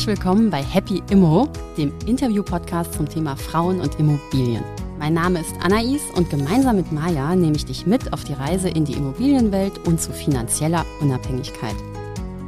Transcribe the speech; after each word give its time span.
Herzlich 0.00 0.16
willkommen 0.16 0.48
bei 0.48 0.62
Happy 0.62 1.02
Immo, 1.10 1.46
dem 1.76 1.92
Interview-Podcast 2.06 2.94
zum 2.94 3.06
Thema 3.06 3.36
Frauen 3.36 3.82
und 3.82 4.00
Immobilien. 4.00 4.64
Mein 4.98 5.12
Name 5.12 5.40
ist 5.40 5.52
Anais 5.60 6.00
und 6.14 6.30
gemeinsam 6.30 6.76
mit 6.76 6.90
Maja 6.90 7.36
nehme 7.36 7.54
ich 7.54 7.66
dich 7.66 7.84
mit 7.84 8.10
auf 8.14 8.24
die 8.24 8.32
Reise 8.32 8.70
in 8.70 8.86
die 8.86 8.94
Immobilienwelt 8.94 9.86
und 9.86 10.00
zu 10.00 10.10
finanzieller 10.10 10.86
Unabhängigkeit. 11.02 11.74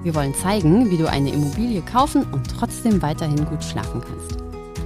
Wir 0.02 0.14
wollen 0.14 0.34
zeigen, 0.34 0.90
wie 0.90 0.96
du 0.96 1.06
eine 1.06 1.30
Immobilie 1.30 1.82
kaufen 1.82 2.24
und 2.32 2.50
trotzdem 2.58 3.02
weiterhin 3.02 3.44
gut 3.44 3.62
schlafen 3.62 4.00
kannst. 4.00 4.38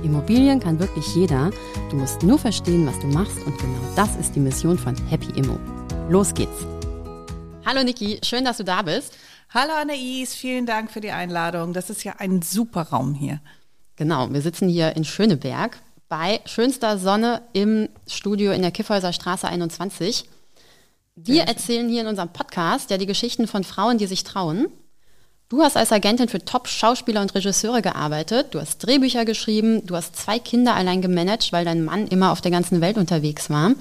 Immobilien 0.02 0.58
kann 0.58 0.80
wirklich 0.80 1.14
jeder. 1.14 1.52
Du 1.90 1.96
musst 1.96 2.24
nur 2.24 2.36
verstehen, 2.36 2.84
was 2.84 2.98
du 2.98 3.06
machst 3.06 3.38
und 3.46 3.56
genau 3.58 3.78
das 3.94 4.16
ist 4.16 4.34
die 4.34 4.40
Mission 4.40 4.76
von 4.76 4.96
Happy 5.08 5.28
Immo. 5.38 5.56
Los 6.08 6.34
geht's! 6.34 6.66
Hallo 7.64 7.84
Niki, 7.84 8.18
schön, 8.24 8.44
dass 8.44 8.56
du 8.56 8.64
da 8.64 8.82
bist. 8.82 9.12
Hallo 9.58 9.72
Anais, 9.72 10.34
vielen 10.34 10.66
Dank 10.66 10.90
für 10.90 11.00
die 11.00 11.12
Einladung. 11.12 11.72
Das 11.72 11.88
ist 11.88 12.04
ja 12.04 12.16
ein 12.18 12.42
super 12.42 12.82
Raum 12.82 13.14
hier. 13.14 13.40
Genau, 13.96 14.30
wir 14.30 14.42
sitzen 14.42 14.68
hier 14.68 14.94
in 14.96 15.04
Schöneberg 15.06 15.78
bei 16.10 16.40
schönster 16.44 16.98
Sonne 16.98 17.40
im 17.54 17.88
Studio 18.06 18.52
in 18.52 18.60
der 18.60 18.70
Kiffhäuser 18.70 19.14
Straße 19.14 19.48
21. 19.48 20.28
Wir 21.14 21.44
erzählen 21.44 21.88
hier 21.88 22.02
in 22.02 22.06
unserem 22.06 22.34
Podcast 22.34 22.90
ja 22.90 22.98
die 22.98 23.06
Geschichten 23.06 23.46
von 23.46 23.64
Frauen, 23.64 23.96
die 23.96 24.06
sich 24.06 24.24
trauen. 24.24 24.66
Du 25.48 25.62
hast 25.62 25.78
als 25.78 25.90
Agentin 25.90 26.28
für 26.28 26.44
Top-Schauspieler 26.44 27.22
und 27.22 27.34
Regisseure 27.34 27.80
gearbeitet, 27.80 28.48
du 28.50 28.60
hast 28.60 28.78
Drehbücher 28.84 29.24
geschrieben, 29.24 29.86
du 29.86 29.96
hast 29.96 30.16
zwei 30.16 30.38
Kinder 30.38 30.74
allein 30.74 31.00
gemanagt, 31.00 31.50
weil 31.52 31.64
dein 31.64 31.82
Mann 31.82 32.08
immer 32.08 32.32
auf 32.32 32.42
der 32.42 32.50
ganzen 32.50 32.82
Welt 32.82 32.98
unterwegs 32.98 33.48
war. 33.48 33.72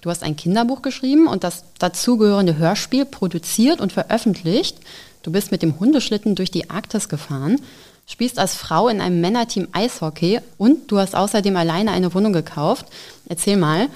Du 0.00 0.10
hast 0.10 0.22
ein 0.22 0.36
Kinderbuch 0.36 0.80
geschrieben 0.82 1.26
und 1.26 1.42
das 1.42 1.64
dazugehörende 1.80 2.56
Hörspiel 2.56 3.04
produziert 3.04 3.80
und 3.80 3.92
veröffentlicht. 3.92 4.78
Du 5.24 5.32
bist 5.32 5.50
mit 5.50 5.62
dem 5.62 5.80
Hundeschlitten 5.80 6.34
durch 6.34 6.50
die 6.50 6.68
Arktis 6.68 7.08
gefahren, 7.08 7.58
spielst 8.06 8.38
als 8.38 8.54
Frau 8.54 8.88
in 8.88 9.00
einem 9.00 9.22
Männerteam 9.22 9.68
Eishockey 9.72 10.40
und 10.58 10.92
du 10.92 10.98
hast 10.98 11.16
außerdem 11.16 11.56
alleine 11.56 11.92
eine 11.92 12.12
Wohnung 12.12 12.34
gekauft. 12.34 12.86
Erzähl 13.26 13.56
mal, 13.56 13.88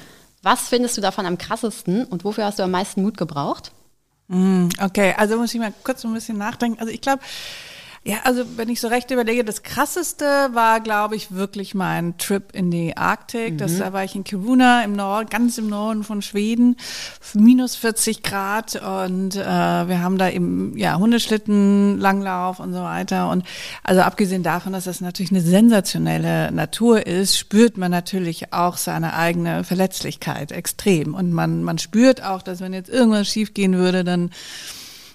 was 0.43 0.69
findest 0.69 0.97
du 0.97 1.03
davon 1.03 1.27
am 1.27 1.37
krassesten 1.37 2.07
und 2.07 2.25
wofür 2.25 2.47
hast 2.47 2.59
du 2.59 2.63
am 2.63 2.71
meisten 2.71 3.03
Mut 3.03 3.19
gebraucht? 3.19 3.73
Mm, 4.29 4.69
okay, 4.81 5.15
also 5.19 5.37
muss 5.37 5.53
ich 5.53 5.61
mal 5.61 5.75
kurz 5.85 6.03
ein 6.03 6.15
bisschen 6.15 6.39
nachdenken. 6.39 6.81
Also 6.81 6.91
ich 6.91 7.03
glaube, 7.03 7.21
ja, 8.05 8.19
also 8.25 8.45
wenn 8.57 8.69
ich 8.69 8.81
so 8.81 8.89
recht 8.89 9.11
überlege, 9.11 9.45
das 9.45 9.63
krasseste 9.63 10.25
war, 10.53 10.81
glaube 10.81 11.17
ich, 11.17 11.33
wirklich 11.33 11.75
mein 11.75 12.17
Trip 12.17 12.45
in 12.53 12.71
die 12.71 12.97
Arktik. 12.97 13.55
Mhm. 13.55 13.59
Das, 13.59 13.79
da 13.79 13.93
war 13.93 14.05
ich 14.05 14.15
in 14.15 14.25
Kiruna 14.25 14.85
im 14.85 14.95
Norden, 14.95 15.29
ganz 15.29 15.59
im 15.59 15.69
Norden 15.69 16.05
von 16.05 16.23
Schweden, 16.23 16.77
minus 17.35 17.77
40 17.77 18.23
Grad 18.23 18.77
und 18.77 19.37
äh, 19.37 19.39
wir 19.43 20.01
haben 20.03 20.17
da 20.17 20.31
eben 20.31 20.77
ja 20.77 20.97
Hundeschlitten, 20.97 21.99
Langlauf 21.99 22.61
und 22.61 22.73
so 22.73 22.81
weiter. 22.81 23.31
Und 23.31 23.45
also 23.83 24.01
abgesehen 24.03 24.43
davon, 24.43 24.73
dass 24.73 24.85
das 24.85 25.01
natürlich 25.01 25.33
eine 25.33 25.41
sensationelle 25.41 26.53
Natur 26.53 27.07
ist, 27.07 27.37
spürt 27.37 27.77
man 27.77 27.91
natürlich 27.91 28.53
auch 28.53 28.77
seine 28.77 29.15
eigene 29.15 29.65
Verletzlichkeit 29.65 30.53
extrem. 30.53 31.15
Und 31.15 31.33
man, 31.33 31.63
man 31.63 31.79
spürt 31.79 32.23
auch, 32.23 32.43
dass 32.43 32.61
wenn 32.61 32.73
jetzt 32.73 32.89
irgendwas 32.89 33.29
schiefgehen 33.29 33.77
würde, 33.77 34.05
dann 34.05 34.31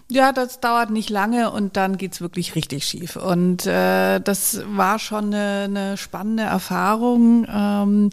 ja, 0.10 0.32
das 0.32 0.60
dauert 0.60 0.90
nicht 0.90 1.10
lange 1.10 1.52
und 1.52 1.78
dann 1.78 1.98
geht's 1.98 2.22
wirklich 2.22 2.56
richtig 2.56 2.86
schief. 2.86 3.16
Und 3.16 3.66
äh, 3.66 4.20
das 4.20 4.62
war 4.68 5.00
schon 5.00 5.34
eine, 5.34 5.64
eine 5.64 5.98
spannende 5.98 6.44
Erfahrung. 6.44 7.48
Ähm, 7.50 8.10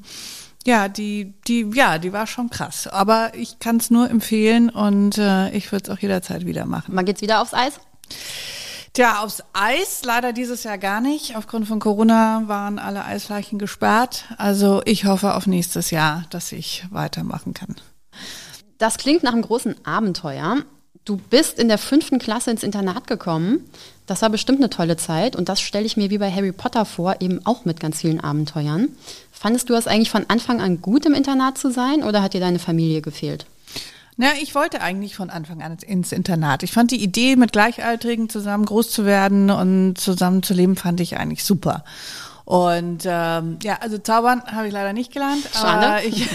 ja, 0.66 0.88
die, 0.88 1.34
die, 1.46 1.70
ja, 1.74 1.98
die 1.98 2.12
war 2.12 2.26
schon 2.26 2.50
krass. 2.50 2.86
Aber 2.86 3.32
ich 3.34 3.58
kann 3.58 3.76
es 3.76 3.90
nur 3.90 4.10
empfehlen 4.10 4.70
und 4.70 5.18
äh, 5.18 5.50
ich 5.50 5.72
würde 5.72 5.90
es 5.90 5.96
auch 5.96 6.00
jederzeit 6.00 6.46
wieder 6.46 6.66
machen. 6.66 6.92
Wann 6.94 7.04
geht's 7.04 7.22
wieder 7.22 7.40
aufs 7.40 7.54
Eis? 7.54 7.80
Tja, 8.92 9.20
aufs 9.22 9.42
Eis 9.52 10.02
leider 10.04 10.32
dieses 10.32 10.64
Jahr 10.64 10.76
gar 10.76 11.00
nicht. 11.00 11.36
Aufgrund 11.36 11.68
von 11.68 11.78
Corona 11.78 12.42
waren 12.46 12.78
alle 12.78 13.04
Eisflächen 13.04 13.58
gesperrt. 13.58 14.24
Also 14.36 14.82
ich 14.84 15.04
hoffe 15.04 15.34
auf 15.34 15.46
nächstes 15.46 15.90
Jahr, 15.90 16.24
dass 16.30 16.52
ich 16.52 16.84
weitermachen 16.90 17.54
kann. 17.54 17.76
Das 18.78 18.98
klingt 18.98 19.22
nach 19.22 19.32
einem 19.32 19.42
großen 19.42 19.86
Abenteuer. 19.86 20.56
Du 21.04 21.16
bist 21.16 21.58
in 21.58 21.68
der 21.68 21.78
fünften 21.78 22.18
Klasse 22.18 22.50
ins 22.50 22.62
Internat 22.62 23.06
gekommen. 23.06 23.64
Das 24.06 24.22
war 24.22 24.30
bestimmt 24.30 24.58
eine 24.58 24.70
tolle 24.70 24.96
Zeit 24.96 25.34
und 25.34 25.48
das 25.48 25.60
stelle 25.60 25.86
ich 25.86 25.96
mir 25.96 26.10
wie 26.10 26.18
bei 26.18 26.30
Harry 26.30 26.52
Potter 26.52 26.84
vor, 26.84 27.16
eben 27.20 27.44
auch 27.46 27.64
mit 27.64 27.80
ganz 27.80 28.00
vielen 28.00 28.20
Abenteuern. 28.20 28.88
Fandest 29.32 29.70
du 29.70 29.74
es 29.74 29.86
eigentlich 29.86 30.10
von 30.10 30.26
Anfang 30.28 30.60
an 30.60 30.82
gut, 30.82 31.06
im 31.06 31.14
Internat 31.14 31.58
zu 31.58 31.70
sein 31.70 32.02
oder 32.02 32.22
hat 32.22 32.34
dir 32.34 32.40
deine 32.40 32.58
Familie 32.58 33.00
gefehlt? 33.00 33.46
Na, 34.16 34.28
ich 34.42 34.54
wollte 34.54 34.82
eigentlich 34.82 35.16
von 35.16 35.30
Anfang 35.30 35.62
an 35.62 35.78
ins 35.86 36.12
Internat. 36.12 36.62
Ich 36.62 36.72
fand 36.72 36.90
die 36.90 37.02
Idee, 37.02 37.36
mit 37.36 37.52
Gleichaltrigen 37.52 38.28
zusammen 38.28 38.66
groß 38.66 38.90
zu 38.90 39.06
werden 39.06 39.48
und 39.50 39.94
zusammen 39.96 40.42
zu 40.42 40.52
leben, 40.52 40.76
fand 40.76 41.00
ich 41.00 41.16
eigentlich 41.16 41.42
super. 41.42 41.84
Und 42.50 43.04
ähm, 43.06 43.60
ja, 43.62 43.78
also 43.80 43.96
zaubern 43.98 44.42
habe 44.44 44.66
ich 44.66 44.72
leider 44.72 44.92
nicht 44.92 45.12
gelernt. 45.12 45.48
Schade. 45.52 45.86
Aber 45.86 46.04
ich, 46.04 46.28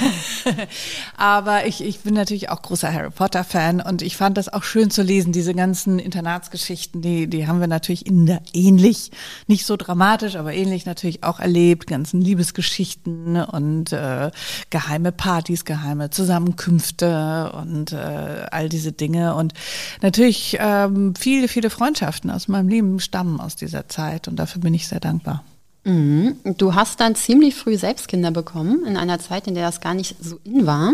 aber 1.17 1.65
ich, 1.65 1.83
ich 1.83 1.99
bin 1.99 2.13
natürlich 2.13 2.49
auch 2.49 2.61
großer 2.61 2.93
Harry 2.93 3.09
Potter-Fan 3.09 3.81
und 3.81 4.01
ich 4.01 4.15
fand 4.15 4.37
das 4.37 4.47
auch 4.47 4.63
schön 4.63 4.89
zu 4.89 5.03
lesen, 5.03 5.33
diese 5.33 5.53
ganzen 5.53 5.99
Internatsgeschichten, 5.99 7.01
die, 7.01 7.27
die 7.27 7.47
haben 7.47 7.59
wir 7.59 7.67
natürlich 7.67 8.05
in 8.05 8.27
der, 8.27 8.41
ähnlich, 8.53 9.11
nicht 9.47 9.65
so 9.65 9.75
dramatisch, 9.75 10.37
aber 10.37 10.53
ähnlich 10.53 10.85
natürlich 10.85 11.25
auch 11.25 11.41
erlebt, 11.41 11.85
ganzen 11.85 12.21
Liebesgeschichten 12.21 13.35
und 13.35 13.91
äh, 13.91 14.31
geheime 14.69 15.11
Partys, 15.11 15.65
geheime 15.65 16.11
Zusammenkünfte 16.11 17.51
und 17.59 17.91
äh, 17.91 18.45
all 18.51 18.69
diese 18.69 18.93
Dinge. 18.93 19.35
Und 19.35 19.53
natürlich 20.01 20.55
ähm, 20.61 21.13
viele, 21.19 21.49
viele 21.49 21.69
Freundschaften 21.69 22.31
aus 22.31 22.47
meinem 22.47 22.69
Leben 22.69 23.01
stammen 23.01 23.41
aus 23.41 23.57
dieser 23.57 23.89
Zeit 23.89 24.29
und 24.29 24.37
dafür 24.37 24.61
bin 24.61 24.73
ich 24.73 24.87
sehr 24.87 25.01
dankbar. 25.01 25.43
Mhm. 25.85 26.39
Du 26.43 26.73
hast 26.73 26.99
dann 26.99 27.15
ziemlich 27.15 27.55
früh 27.55 27.77
selbst 27.77 28.07
Kinder 28.07 28.31
bekommen, 28.31 28.85
in 28.85 28.97
einer 28.97 29.19
Zeit, 29.19 29.47
in 29.47 29.55
der 29.55 29.65
das 29.65 29.81
gar 29.81 29.93
nicht 29.93 30.15
so 30.19 30.39
in 30.43 30.65
war. 30.65 30.93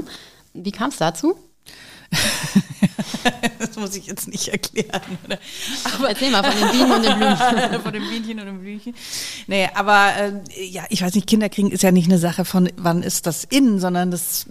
Wie 0.54 0.72
kam 0.72 0.90
es 0.90 0.98
dazu? 0.98 1.36
das 3.60 3.78
muss 3.78 3.96
ich 3.96 4.08
jetzt 4.08 4.28
nicht 4.28 4.50
erklären. 4.50 5.02
Oder? 5.26 5.40
Aber 5.96 6.10
erzähl 6.10 6.30
mal 6.30 6.44
von 6.44 6.60
den 6.60 6.72
Bienen 6.72 6.92
und 6.92 7.06
den 7.06 7.18
Blümchen. 7.18 7.82
von 7.84 7.94
den 7.94 8.10
Bienchen 8.10 8.40
und 8.40 8.46
den 8.46 8.60
Blümchen. 8.60 8.94
Nee, 9.48 9.70
aber 9.74 10.14
äh, 10.18 10.66
ja, 10.66 10.84
ich 10.90 11.02
weiß 11.02 11.16
nicht, 11.16 11.28
Kinder 11.28 11.48
kriegen 11.48 11.72
ist 11.72 11.84
ja 11.84 11.92
nicht 11.92 12.10
eine 12.10 12.18
Sache 12.18 12.44
von, 12.44 12.70
wann 12.76 13.02
ist 13.02 13.28
das 13.28 13.46
in, 13.46 13.80
sondern 13.80 14.12
das 14.12 14.46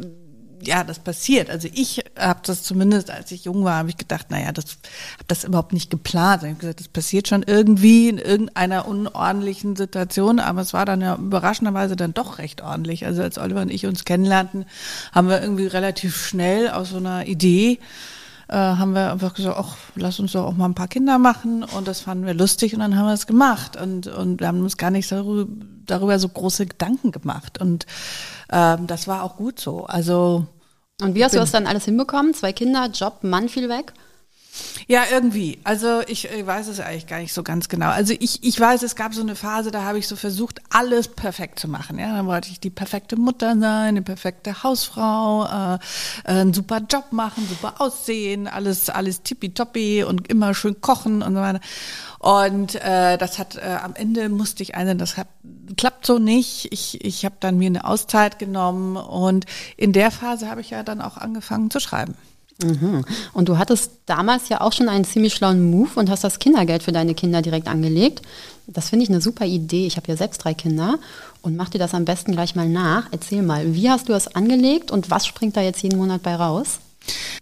ja, 0.62 0.84
das 0.84 0.98
passiert. 0.98 1.50
Also 1.50 1.68
ich 1.72 2.04
habe 2.18 2.40
das 2.44 2.62
zumindest, 2.62 3.10
als 3.10 3.30
ich 3.32 3.44
jung 3.44 3.64
war, 3.64 3.76
habe 3.76 3.88
ich 3.88 3.96
gedacht, 3.96 4.30
naja, 4.30 4.52
das 4.52 4.78
habe 5.14 5.24
das 5.26 5.44
überhaupt 5.44 5.72
nicht 5.72 5.90
geplant. 5.90 6.42
Ich 6.42 6.48
habe 6.48 6.58
gesagt, 6.58 6.80
das 6.80 6.88
passiert 6.88 7.28
schon 7.28 7.42
irgendwie 7.42 8.08
in 8.08 8.18
irgendeiner 8.18 8.86
unordentlichen 8.86 9.76
Situation, 9.76 10.38
aber 10.38 10.60
es 10.60 10.72
war 10.72 10.84
dann 10.84 11.00
ja 11.00 11.16
überraschenderweise 11.16 11.96
dann 11.96 12.14
doch 12.14 12.38
recht 12.38 12.62
ordentlich. 12.62 13.06
Also 13.06 13.22
als 13.22 13.38
Oliver 13.38 13.62
und 13.62 13.70
ich 13.70 13.86
uns 13.86 14.04
kennenlernten, 14.04 14.66
haben 15.12 15.28
wir 15.28 15.40
irgendwie 15.40 15.66
relativ 15.66 16.16
schnell 16.16 16.70
aus 16.70 16.90
so 16.90 16.96
einer 16.96 17.26
Idee 17.26 17.78
äh, 18.50 18.56
haben 18.56 18.94
wir 18.94 19.12
einfach 19.12 19.34
gesagt, 19.34 19.56
ach, 19.56 19.76
lass 19.94 20.18
uns 20.18 20.32
doch 20.32 20.44
auch 20.44 20.54
mal 20.54 20.64
ein 20.64 20.74
paar 20.74 20.88
Kinder 20.88 21.18
machen 21.18 21.62
und 21.62 21.86
das 21.86 22.00
fanden 22.00 22.26
wir 22.26 22.34
lustig 22.34 22.74
und 22.74 22.80
dann 22.80 22.96
haben 22.96 23.06
wir 23.06 23.14
es 23.14 23.28
gemacht 23.28 23.76
und, 23.76 24.08
und 24.08 24.40
wir 24.40 24.48
haben 24.48 24.60
uns 24.60 24.76
gar 24.76 24.90
nicht 24.90 25.10
darüber, 25.12 25.46
darüber 25.86 26.18
so 26.18 26.28
große 26.28 26.66
Gedanken 26.66 27.12
gemacht 27.12 27.60
und 27.60 27.86
ähm, 28.50 28.88
das 28.88 29.06
war 29.06 29.22
auch 29.22 29.36
gut 29.36 29.60
so. 29.60 29.86
Also 29.86 30.46
und 31.00 31.14
wie 31.14 31.24
hast 31.24 31.34
du 31.34 31.38
das 31.38 31.52
dann 31.52 31.66
alles 31.66 31.84
hinbekommen? 31.84 32.34
Zwei 32.34 32.52
Kinder, 32.52 32.90
Job, 32.92 33.22
Mann 33.22 33.48
viel 33.48 33.68
weg? 33.68 33.92
Ja, 34.88 35.04
irgendwie. 35.10 35.60
Also 35.62 36.00
ich, 36.06 36.28
ich 36.28 36.46
weiß 36.46 36.66
es 36.66 36.80
eigentlich 36.80 37.06
gar 37.06 37.20
nicht 37.20 37.32
so 37.32 37.42
ganz 37.42 37.68
genau. 37.68 37.90
Also 37.90 38.14
ich, 38.18 38.42
ich 38.42 38.58
weiß, 38.58 38.82
es 38.82 38.96
gab 38.96 39.14
so 39.14 39.20
eine 39.20 39.36
Phase, 39.36 39.70
da 39.70 39.84
habe 39.84 39.98
ich 39.98 40.08
so 40.08 40.16
versucht, 40.16 40.60
alles 40.70 41.08
perfekt 41.08 41.60
zu 41.60 41.68
machen. 41.68 41.98
Ja, 41.98 42.16
dann 42.16 42.26
wollte 42.26 42.50
ich 42.50 42.58
die 42.58 42.70
perfekte 42.70 43.16
Mutter 43.16 43.56
sein, 43.58 43.94
die 43.94 44.00
perfekte 44.00 44.62
Hausfrau, 44.62 45.44
äh, 45.44 45.78
einen 46.24 46.52
super 46.52 46.80
Job 46.90 47.12
machen, 47.12 47.46
super 47.48 47.74
aussehen, 47.80 48.48
alles, 48.48 48.90
alles 48.90 49.22
tippitoppi 49.22 50.04
und 50.04 50.28
immer 50.28 50.54
schön 50.54 50.80
kochen 50.80 51.22
und 51.22 51.34
so 51.34 51.40
weiter. 51.40 51.60
Und 52.18 52.74
äh, 52.74 53.16
das 53.16 53.38
hat 53.38 53.56
äh, 53.56 53.78
am 53.80 53.94
Ende 53.94 54.28
musste 54.28 54.62
ich 54.62 54.74
einsehen, 54.74 54.98
das 54.98 55.16
hat, 55.16 55.28
klappt 55.76 56.04
so 56.04 56.18
nicht. 56.18 56.72
Ich, 56.72 57.04
ich 57.04 57.24
habe 57.24 57.36
dann 57.40 57.58
mir 57.58 57.66
eine 57.66 57.84
Auszeit 57.84 58.38
genommen 58.38 58.96
und 58.96 59.46
in 59.76 59.92
der 59.92 60.10
Phase 60.10 60.50
habe 60.50 60.60
ich 60.60 60.70
ja 60.70 60.82
dann 60.82 61.00
auch 61.00 61.16
angefangen 61.16 61.70
zu 61.70 61.80
schreiben. 61.80 62.14
Mhm. 62.62 63.04
Und 63.32 63.48
du 63.48 63.58
hattest 63.58 63.92
damals 64.06 64.48
ja 64.48 64.60
auch 64.60 64.72
schon 64.72 64.88
einen 64.88 65.04
ziemlich 65.04 65.34
schlauen 65.34 65.70
Move 65.70 65.90
und 65.96 66.10
hast 66.10 66.24
das 66.24 66.38
Kindergeld 66.38 66.82
für 66.82 66.92
deine 66.92 67.14
Kinder 67.14 67.42
direkt 67.42 67.68
angelegt. 67.68 68.22
Das 68.66 68.90
finde 68.90 69.04
ich 69.04 69.10
eine 69.10 69.20
super 69.20 69.46
Idee. 69.46 69.86
Ich 69.86 69.96
habe 69.96 70.08
ja 70.08 70.16
selbst 70.16 70.44
drei 70.44 70.54
Kinder 70.54 70.98
und 71.42 71.56
mach 71.56 71.70
dir 71.70 71.78
das 71.78 71.94
am 71.94 72.04
besten 72.04 72.32
gleich 72.32 72.54
mal 72.54 72.68
nach. 72.68 73.08
Erzähl 73.10 73.42
mal, 73.42 73.74
wie 73.74 73.90
hast 73.90 74.08
du 74.08 74.12
das 74.12 74.34
angelegt 74.34 74.90
und 74.90 75.10
was 75.10 75.26
springt 75.26 75.56
da 75.56 75.60
jetzt 75.60 75.82
jeden 75.82 75.98
Monat 75.98 76.22
bei 76.22 76.34
raus? 76.34 76.78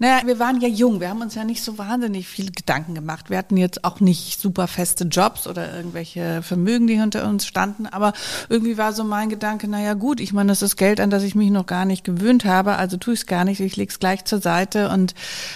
Naja, 0.01 0.27
wir 0.27 0.39
waren 0.39 0.61
ja 0.61 0.69
jung, 0.69 1.01
wir 1.01 1.09
haben 1.09 1.23
uns 1.23 1.35
ja 1.35 1.45
nicht 1.45 1.63
so 1.63 1.77
wahnsinnig 1.77 2.29
viel 2.29 2.53
Gedanken 2.53 2.95
gemacht. 2.95 3.31
Wir 3.31 3.39
hatten 3.39 3.57
jetzt 3.57 3.85
auch 3.85 3.99
nicht 3.99 4.41
super 4.41 4.69
feste 4.69 5.05
Jobs 5.05 5.49
oder 5.49 5.75
irgendwelche 5.75 6.43
Vermögen, 6.43 6.87
die 6.87 7.01
hinter 7.01 7.27
uns 7.29 7.47
standen, 7.47 7.87
aber 7.87 8.13
irgendwie 8.49 8.79
war 8.79 8.93
so 8.93 9.03
mein 9.03 9.29
Gedanke, 9.29 9.67
naja 9.67 9.95
gut, 9.95 10.21
ich 10.21 10.33
meine, 10.33 10.51
das 10.51 10.63
ist 10.63 10.77
Geld, 10.77 11.01
an 11.01 11.11
das 11.11 11.25
ich 11.25 11.35
mich 11.35 11.51
noch 11.51 11.67
gar 11.67 11.85
nicht 11.85 12.05
gewöhnt 12.05 12.45
habe, 12.45 12.77
also 12.77 12.97
tue 12.97 13.15
ich 13.15 13.21
es 13.21 13.27
gar 13.27 13.45
nicht, 13.45 13.61
ich 13.61 13.77
lege 13.77 13.91
es 13.91 13.99
gleich 13.99 14.25
zur 14.25 14.41
Seite 14.41 14.91
und 14.91 15.15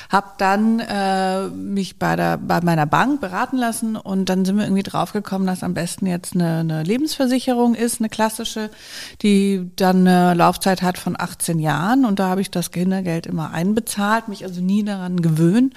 habe 0.09 0.31
dann 0.39 0.81
äh, 0.81 1.47
mich 1.49 2.01
bei, 2.01 2.17
der, 2.17 2.37
bei 2.37 2.61
meiner 2.63 2.87
Bank 2.87 3.21
beraten 3.21 3.57
lassen. 3.57 3.97
Und 3.97 4.29
dann 4.29 4.45
sind 4.45 4.57
wir 4.57 4.65
irgendwie 4.65 4.83
draufgekommen, 4.83 5.47
dass 5.47 5.63
am 5.63 5.75
besten 5.75 6.07
jetzt 6.07 6.35
eine, 6.35 6.59
eine 6.59 6.83
Lebensversicherung 6.83 7.75
ist, 7.75 8.01
eine 8.01 8.09
klassische, 8.09 8.71
die 9.23 9.71
dann 9.77 10.07
eine 10.07 10.35
Laufzeit 10.35 10.83
hat 10.83 10.99
von 10.99 11.15
18 11.19 11.59
Jahren. 11.59 12.05
Und 12.05 12.19
da 12.19 12.29
habe 12.29 12.41
ich 12.41 12.51
das 12.51 12.71
Kindergeld 12.71 13.27
immer 13.27 13.53
einbezahlt 13.53 13.92
mich 14.29 14.45
also 14.45 14.61
nie 14.61 14.85
daran 14.85 15.21
gewöhnt. 15.23 15.75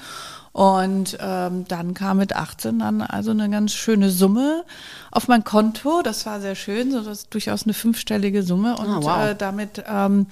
Und 0.55 1.17
ähm, 1.19 1.65
dann 1.67 1.93
kam 1.93 2.15
mit 2.15 2.33
18 2.33 2.79
dann 2.79 3.01
also 3.01 3.31
eine 3.31 3.49
ganz 3.49 3.73
schöne 3.73 4.09
Summe 4.09 4.63
auf 5.11 5.27
mein 5.27 5.43
Konto. 5.43 6.01
Das 6.01 6.25
war 6.25 6.39
sehr 6.39 6.55
schön, 6.55 6.93
so 6.93 7.01
das 7.01 7.23
ist 7.23 7.33
durchaus 7.33 7.63
eine 7.63 7.73
fünfstellige 7.73 8.41
Summe. 8.41 8.77
Und 8.77 8.87
oh, 8.87 9.03
wow. 9.03 9.25
äh, 9.25 9.35
damit 9.35 9.83
ähm, 9.85 10.27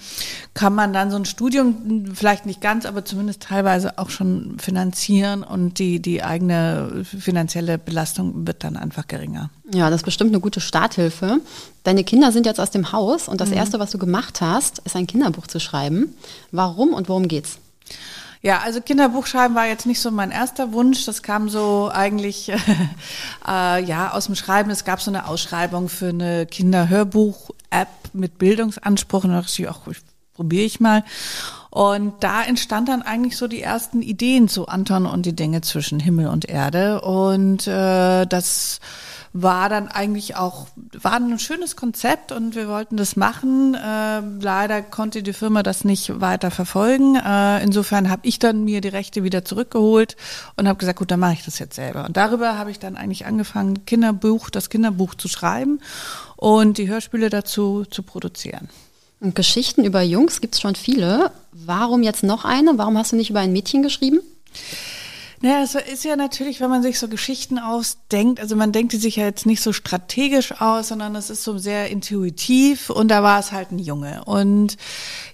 kann 0.54 0.74
man 0.76 0.94
dann 0.94 1.12
so 1.12 1.18
ein 1.18 1.26
Studium, 1.26 2.14
vielleicht 2.16 2.46
nicht 2.46 2.62
ganz, 2.62 2.86
aber 2.86 3.04
zumindest 3.04 3.42
teilweise 3.42 3.98
auch 3.98 4.10
schon 4.10 4.56
finanzieren 4.60 5.44
und 5.44 5.78
die, 5.78 6.02
die 6.02 6.24
eigene 6.24 7.04
finanzielle 7.04 7.78
Belastung 7.78 8.48
wird 8.48 8.64
dann 8.64 8.78
einfach 8.78 9.08
geringer. 9.08 9.50
Ja, 9.74 9.90
das 9.90 10.04
ist 10.04 10.06
bestimmt 10.06 10.32
eine 10.32 10.40
gute 10.40 10.62
Starthilfe. 10.62 11.42
Deine 11.84 12.06
Kinder 12.06 12.32
sind 12.32 12.46
jetzt 12.46 12.62
aus 12.62 12.72
dem 12.72 12.94
Haus 12.94 13.28
und 13.28 13.42
das 13.42 13.50
mhm. 13.50 13.58
Erste, 13.58 13.78
was 13.78 13.92
du 13.92 13.98
gemacht 13.98 14.40
hast, 14.40 14.80
ist 14.86 14.96
ein 14.96 15.06
Kinderbuch 15.06 15.48
zu 15.48 15.60
schreiben. 15.60 16.16
Warum 16.52 16.94
und 16.94 17.10
worum 17.10 17.28
geht's? 17.28 17.60
Ja, 18.42 18.60
also 18.60 18.82
Kinderbuchschreiben 18.82 19.56
war 19.56 19.68
jetzt 19.68 19.86
nicht 19.86 20.02
so 20.02 20.12
mein 20.12 20.30
erster 20.30 20.74
Wunsch. 20.74 21.06
Das 21.06 21.24
kam 21.24 21.48
so 21.48 21.90
eigentlich 21.94 22.50
äh, 23.48 23.84
ja 23.84 24.12
aus 24.12 24.26
dem 24.26 24.36
Schreiben. 24.36 24.70
Es 24.70 24.84
gab 24.84 25.02
so 25.02 25.10
eine 25.10 25.28
Ausschreibung 25.28 25.88
für 25.88 26.10
eine 26.10 26.46
Kinderhörbuch-App 26.46 27.88
mit 28.12 28.38
Bildungsanspruch. 28.38 29.24
Und 29.24 29.30
da 29.32 29.40
dachte 29.40 29.62
ich, 29.62 29.70
ach, 29.70 29.80
probiere 30.34 30.66
ich 30.66 30.82
mal. 30.82 31.06
Und 31.74 32.24
da 32.24 32.44
entstand 32.44 32.88
dann 32.88 33.02
eigentlich 33.02 33.36
so 33.36 33.48
die 33.48 33.64
ersten 33.64 34.04
Ideen 34.04 34.48
zu 34.48 34.68
Anton 34.68 35.08
und 35.08 35.26
die 35.26 35.36
Dinge 35.36 35.62
zwischen 35.62 36.00
Himmel 36.00 36.28
und 36.28 36.48
Erde. 36.48 37.02
Und 37.02 37.66
äh, 37.66 38.28
das 38.28 38.80
war 39.34 39.70
dann 39.70 39.88
eigentlich 39.88 40.36
auch, 40.36 40.68
war 41.02 41.16
ein 41.16 41.40
schönes 41.40 41.76
Konzept 41.76 42.32
und 42.32 42.54
wir 42.54 42.68
wollten 42.68 42.96
das 42.96 43.16
machen. 43.16 43.74
Äh, 43.74 44.20
leider 44.40 44.84
konnte 44.84 45.24
die 45.24 45.34
Firma 45.34 45.64
das 45.64 45.84
nicht 45.84 46.22
weiter 46.22 46.52
verfolgen. 46.52 47.16
Äh, 47.16 47.64
insofern 47.64 48.08
habe 48.12 48.22
ich 48.28 48.38
dann 48.38 48.64
mir 48.64 48.80
die 48.80 48.90
Rechte 48.90 49.24
wieder 49.24 49.44
zurückgeholt 49.44 50.16
und 50.56 50.68
habe 50.68 50.78
gesagt, 50.78 51.00
gut, 51.00 51.10
dann 51.10 51.22
mache 51.22 51.34
ich 51.34 51.44
das 51.44 51.58
jetzt 51.58 51.76
selber. 51.76 52.06
Und 52.06 52.18
darüber 52.18 52.56
habe 52.60 52.70
ich 52.70 52.78
dann 52.78 52.96
eigentlich 52.96 53.26
angefangen, 53.26 53.84
Kinderbuch, 53.88 54.52
das 54.52 54.70
Kinderbuch 54.70 55.16
zu 55.16 55.28
schreiben 55.28 55.80
und 56.36 56.78
die 56.78 56.88
Hörspiele 56.88 57.32
dazu 57.32 57.84
zu 57.90 58.04
produzieren. 58.04 58.70
Und 59.24 59.36
Geschichten 59.36 59.86
über 59.86 60.02
Jungs 60.02 60.42
gibt 60.42 60.56
es 60.56 60.60
schon 60.60 60.76
viele. 60.76 61.32
Warum 61.54 62.04
jetzt 62.04 62.24
noch 62.24 62.44
eine? 62.44 62.78
Warum 62.78 62.98
hast 62.98 63.14
du 63.14 63.16
nicht 63.16 63.30
über 63.30 63.40
ein 63.40 63.54
Mädchen 63.54 63.82
geschrieben? 63.82 64.20
Ja, 65.42 65.62
es 65.62 65.76
ist 65.76 66.04
ja 66.04 66.18
natürlich, 66.18 66.60
wenn 66.60 66.70
man 66.70 66.84
sich 66.84 67.00
so 67.00 67.08
Geschichten 67.08 67.58
ausdenkt, 67.58 68.42
also 68.42 68.56
man 68.58 68.74
denkt 68.74 68.92
die 68.92 68.98
sich 68.98 69.18
ja 69.18 69.26
jetzt 69.26 69.46
nicht 69.46 69.62
so 69.62 69.72
strategisch 69.72 70.62
aus, 70.62 70.90
sondern 70.90 71.16
es 71.16 71.30
ist 71.30 71.44
so 71.44 71.58
sehr 71.58 71.90
intuitiv 71.90 72.90
und 72.90 73.10
da 73.10 73.24
war 73.24 73.40
es 73.40 73.54
halt 73.54 73.72
ein 73.72 73.80
Junge. 73.80 74.24
Und 74.26 74.78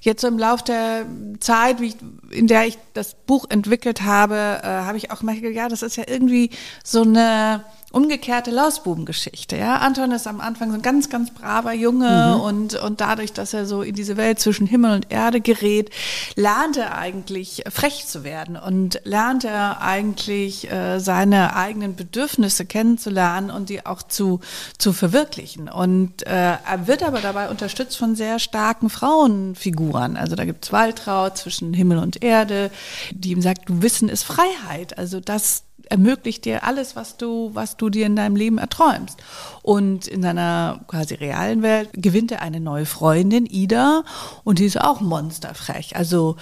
jetzt 0.02 0.22
so 0.22 0.28
im 0.28 0.38
Lauf 0.38 0.64
der 0.64 1.06
Zeit, 1.40 1.82
ich, 1.82 1.96
in 2.30 2.46
der 2.46 2.66
ich 2.66 2.78
das 2.94 3.16
Buch 3.26 3.46
entwickelt 3.50 4.04
habe, 4.04 4.62
äh, 4.64 4.68
habe 4.68 4.98
ich 4.98 5.12
auch 5.12 5.20
gemerkt, 5.20 5.44
ja, 5.44 5.68
das 5.68 5.82
ist 5.82 5.96
ja 5.96 6.06
irgendwie 6.08 6.52
so 6.84 7.02
eine 7.02 7.64
umgekehrte 7.92 8.52
Lausbubengeschichte. 8.52 9.58
Ja, 9.58 9.78
Anton 9.78 10.12
ist 10.12 10.28
am 10.28 10.42
Anfang 10.42 10.70
so 10.70 10.76
ein 10.76 10.82
ganz, 10.82 11.10
ganz 11.10 11.32
braver 11.32 11.74
Junge 11.74 12.36
mhm. 12.36 12.42
und 12.42 12.76
und 12.76 13.02
dadurch, 13.02 13.34
dass 13.34 13.54
er 13.54 13.66
so 13.66 13.82
in 13.82 13.96
diese 13.96 14.16
Welt 14.16 14.40
zwischen 14.40 14.68
Himmel 14.68 14.94
und 14.94 15.12
Erde 15.12 15.42
gerät, 15.42 15.90
lernt 16.36 16.78
er 16.78 16.98
eigentlich 16.98 17.64
frech 17.70 18.06
zu 18.06 18.24
werden 18.24 18.58
und 18.58 19.02
lernt 19.06 19.44
er 19.44 19.82
eigentlich 19.82 20.70
äh, 20.72 21.00
seine 21.00 21.56
eigenen 21.56 21.96
Bedürfnisse 21.96 22.66
kennenzulernen 22.66 23.50
und 23.50 23.70
die 23.70 23.86
auch 23.86 24.04
zu 24.04 24.40
zu 24.78 24.94
verwirklichen. 24.94 25.68
Und 25.68 26.26
äh, 26.28 26.58
er 26.58 26.88
wird 26.88 27.02
aber 27.02 27.22
dabei 27.22 27.50
unterstützt 27.50 27.98
von 27.98 28.16
sehr 28.16 28.38
starken 28.38 28.90
Frauenfiguren. 28.90 30.16
Also 30.16 30.36
da 30.36 30.46
gibt's 30.46 30.72
Waltraud 30.72 31.38
zwischen 31.38 31.74
Himmel 31.74 31.98
und 31.98 32.22
Erde, 32.22 32.70
die 33.12 33.32
ihm 33.32 33.42
sagt, 33.42 33.64
Wissen 33.68 34.10
ist 34.10 34.24
Freiheit. 34.24 34.98
Also 34.98 35.20
das 35.20 35.64
ermöglicht 35.90 36.46
dir 36.46 36.64
alles, 36.64 36.96
was 36.96 37.18
du, 37.18 37.52
was 37.54 37.78
du 37.78 37.90
dir 37.90 38.06
in 38.06 38.16
deinem 38.16 38.36
Leben 38.36 38.58
erträumst. 38.58 39.18
Und 39.62 40.08
in 40.08 40.22
seiner 40.22 40.82
quasi 40.88 41.16
realen 41.16 41.62
Welt 41.62 41.90
gewinnt 41.94 42.32
er 42.32 42.42
eine 42.42 42.60
neue 42.60 42.86
Freundin, 42.86 43.46
Ida, 43.46 44.04
und 44.44 44.60
die 44.60 44.66
ist 44.66 44.80
auch 44.80 45.02
monsterfrech. 45.02 45.96
Also 45.96 46.38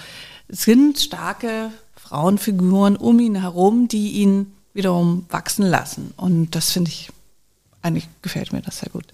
es 0.48 0.62
sind 0.62 0.98
starke 0.98 1.70
Frauenfiguren 1.96 2.96
um 2.96 3.18
ihn 3.20 3.34
herum, 3.34 3.88
die 3.88 4.12
ihn 4.12 4.52
wiederum 4.72 5.26
wachsen 5.28 5.66
lassen. 5.66 6.14
Und 6.16 6.54
das 6.54 6.70
finde 6.70 6.90
ich, 6.90 7.10
eigentlich 7.82 8.08
gefällt 8.22 8.52
mir 8.52 8.62
das 8.62 8.78
sehr 8.80 8.90
gut. 8.90 9.04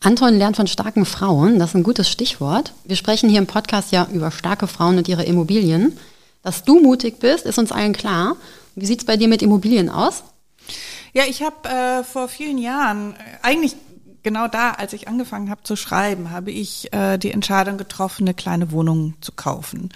Anton 0.00 0.34
lernt 0.34 0.56
von 0.56 0.66
starken 0.66 1.06
Frauen, 1.06 1.58
das 1.58 1.70
ist 1.70 1.76
ein 1.76 1.82
gutes 1.82 2.10
Stichwort. 2.10 2.74
Wir 2.84 2.96
sprechen 2.96 3.30
hier 3.30 3.38
im 3.38 3.46
Podcast 3.46 3.90
ja 3.90 4.06
über 4.12 4.30
starke 4.30 4.66
Frauen 4.66 4.98
und 4.98 5.08
ihre 5.08 5.24
Immobilien. 5.24 5.96
Dass 6.42 6.62
du 6.62 6.78
mutig 6.78 7.20
bist, 7.20 7.46
ist 7.46 7.58
uns 7.58 7.72
allen 7.72 7.94
klar. 7.94 8.36
Wie 8.74 8.86
sieht's 8.86 9.04
bei 9.04 9.16
dir 9.16 9.28
mit 9.28 9.42
Immobilien 9.42 9.88
aus? 9.88 10.24
Ja, 11.12 11.24
ich 11.28 11.42
habe 11.42 11.68
äh, 11.68 12.04
vor 12.04 12.28
vielen 12.28 12.58
Jahren, 12.58 13.14
äh, 13.14 13.16
eigentlich 13.42 13.76
genau 14.24 14.48
da, 14.48 14.72
als 14.72 14.92
ich 14.92 15.06
angefangen 15.06 15.50
habe 15.50 15.62
zu 15.62 15.76
schreiben, 15.76 16.32
habe 16.32 16.50
ich 16.50 16.92
äh, 16.92 17.18
die 17.18 17.30
Entscheidung 17.30 17.78
getroffen, 17.78 18.24
eine 18.24 18.34
kleine 18.34 18.72
Wohnung 18.72 19.14
zu 19.20 19.30
kaufen. 19.30 19.90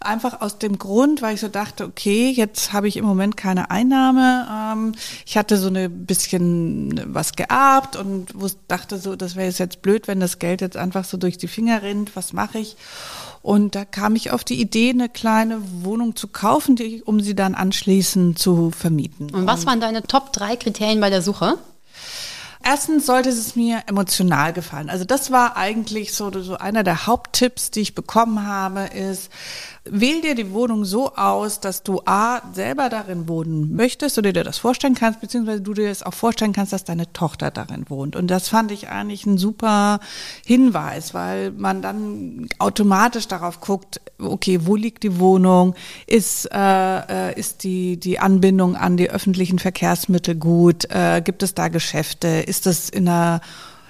Einfach 0.00 0.40
aus 0.40 0.58
dem 0.58 0.78
Grund, 0.78 1.20
weil 1.20 1.34
ich 1.34 1.40
so 1.40 1.48
dachte, 1.48 1.84
okay, 1.84 2.30
jetzt 2.30 2.72
habe 2.72 2.88
ich 2.88 2.96
im 2.96 3.04
Moment 3.04 3.36
keine 3.36 3.70
Einnahme. 3.70 4.46
Ähm, 4.50 4.92
ich 5.26 5.36
hatte 5.36 5.58
so 5.58 5.68
ein 5.68 6.06
bisschen 6.06 7.02
was 7.12 7.34
geerbt 7.34 7.96
und 7.96 8.32
dachte 8.68 8.98
so, 8.98 9.16
das 9.16 9.36
wäre 9.36 9.50
jetzt 9.50 9.82
blöd, 9.82 10.08
wenn 10.08 10.20
das 10.20 10.38
Geld 10.38 10.62
jetzt 10.62 10.76
einfach 10.78 11.04
so 11.04 11.18
durch 11.18 11.36
die 11.36 11.48
Finger 11.48 11.82
rinnt. 11.82 12.16
Was 12.16 12.32
mache 12.32 12.58
ich? 12.58 12.76
Und 13.44 13.74
da 13.74 13.84
kam 13.84 14.16
ich 14.16 14.30
auf 14.30 14.42
die 14.42 14.58
Idee, 14.58 14.88
eine 14.88 15.10
kleine 15.10 15.60
Wohnung 15.82 16.16
zu 16.16 16.28
kaufen, 16.28 16.76
die, 16.76 17.02
um 17.02 17.20
sie 17.20 17.34
dann 17.34 17.54
anschließend 17.54 18.38
zu 18.38 18.70
vermieten. 18.70 19.28
Und 19.34 19.46
was 19.46 19.66
waren 19.66 19.82
deine 19.82 20.02
Top 20.02 20.32
drei 20.32 20.56
Kriterien 20.56 20.98
bei 20.98 21.10
der 21.10 21.20
Suche? 21.20 21.58
Erstens 22.64 23.04
sollte 23.04 23.28
es 23.28 23.54
mir 23.54 23.82
emotional 23.86 24.54
gefallen. 24.54 24.88
Also 24.88 25.04
das 25.04 25.30
war 25.30 25.58
eigentlich 25.58 26.14
so, 26.14 26.32
so 26.40 26.56
einer 26.56 26.84
der 26.84 27.06
Haupttipps, 27.06 27.70
die 27.70 27.80
ich 27.80 27.94
bekommen 27.94 28.46
habe, 28.46 28.84
ist, 28.84 29.30
wähl 29.84 30.22
dir 30.22 30.34
die 30.34 30.52
Wohnung 30.52 30.84
so 30.84 31.14
aus, 31.14 31.60
dass 31.60 31.82
du 31.82 32.00
A, 32.06 32.40
selber 32.52 32.88
darin 32.88 33.28
wohnen 33.28 33.76
möchtest 33.76 34.16
oder 34.16 34.32
dir 34.32 34.44
das 34.44 34.56
vorstellen 34.56 34.94
kannst, 34.94 35.20
beziehungsweise 35.20 35.60
du 35.60 35.74
dir 35.74 35.88
das 35.88 36.02
auch 36.02 36.14
vorstellen 36.14 36.54
kannst, 36.54 36.72
dass 36.72 36.84
deine 36.84 37.12
Tochter 37.12 37.50
darin 37.50 37.90
wohnt. 37.90 38.16
Und 38.16 38.28
das 38.28 38.48
fand 38.48 38.72
ich 38.72 38.88
eigentlich 38.88 39.26
ein 39.26 39.36
super 39.36 40.00
Hinweis, 40.46 41.12
weil 41.12 41.50
man 41.50 41.82
dann 41.82 42.48
automatisch 42.58 43.28
darauf 43.28 43.60
guckt, 43.60 44.00
okay, 44.18 44.60
wo 44.62 44.74
liegt 44.74 45.02
die 45.02 45.18
Wohnung? 45.18 45.74
Ist, 46.06 46.48
äh, 46.50 47.28
äh 47.30 47.38
ist 47.38 47.62
die, 47.62 47.98
die 47.98 48.18
Anbindung 48.18 48.76
an 48.76 48.96
die 48.96 49.10
öffentlichen 49.10 49.58
Verkehrsmittel 49.58 50.34
gut? 50.34 50.86
Äh, 50.90 51.20
gibt 51.22 51.42
es 51.42 51.54
da 51.54 51.68
Geschäfte? 51.68 52.28
Ist 52.28 52.64
das 52.64 52.88
in 52.88 53.08
einer 53.08 53.42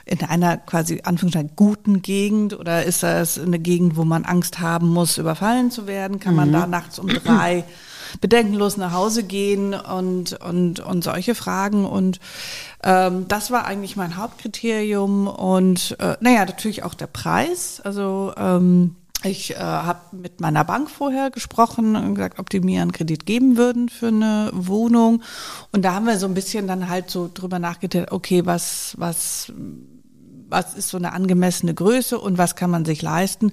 in 0.06 0.22
einer 0.22 0.58
quasi 0.58 1.00
Anführungszeichen 1.04 1.52
guten 1.56 2.02
Gegend 2.02 2.58
oder 2.58 2.84
ist 2.84 3.02
das 3.02 3.38
eine 3.38 3.58
Gegend, 3.58 3.96
wo 3.96 4.04
man 4.04 4.24
Angst 4.24 4.60
haben 4.60 4.88
muss, 4.88 5.18
überfallen 5.18 5.70
zu 5.70 5.86
werden? 5.86 6.20
Kann 6.20 6.34
man 6.34 6.48
mhm. 6.48 6.52
da 6.52 6.66
nachts 6.66 6.98
um 6.98 7.08
drei 7.08 7.64
bedenkenlos 8.20 8.76
nach 8.76 8.92
Hause 8.92 9.24
gehen 9.24 9.74
und 9.74 10.34
und 10.34 10.80
und 10.80 11.02
solche 11.02 11.34
Fragen 11.34 11.84
und 11.84 12.20
ähm, 12.82 13.26
das 13.28 13.50
war 13.50 13.64
eigentlich 13.64 13.96
mein 13.96 14.16
Hauptkriterium 14.16 15.26
und 15.26 15.96
äh, 15.98 16.16
naja 16.20 16.44
natürlich 16.44 16.82
auch 16.82 16.94
der 16.94 17.06
Preis. 17.06 17.80
Also 17.82 18.32
ähm, 18.36 18.96
ich 19.24 19.52
äh, 19.52 19.58
habe 19.58 20.00
mit 20.12 20.40
meiner 20.40 20.64
Bank 20.64 20.90
vorher 20.90 21.30
gesprochen 21.30 21.96
und 21.96 22.14
gesagt, 22.14 22.38
ob 22.38 22.50
die 22.50 22.60
mir 22.60 22.82
einen 22.82 22.92
Kredit 22.92 23.24
geben 23.26 23.56
würden 23.56 23.88
für 23.88 24.08
eine 24.08 24.50
Wohnung. 24.52 25.22
Und 25.72 25.84
da 25.84 25.94
haben 25.94 26.06
wir 26.06 26.18
so 26.18 26.26
ein 26.26 26.34
bisschen 26.34 26.66
dann 26.66 26.88
halt 26.88 27.10
so 27.10 27.30
drüber 27.32 27.58
nachgedacht, 27.58 28.12
okay, 28.12 28.44
was, 28.44 28.94
was, 28.98 29.50
was 30.54 30.74
ist 30.74 30.88
so 30.88 30.96
eine 30.96 31.12
angemessene 31.12 31.74
Größe 31.74 32.18
und 32.18 32.38
was 32.38 32.54
kann 32.54 32.70
man 32.70 32.84
sich 32.84 33.02
leisten. 33.02 33.52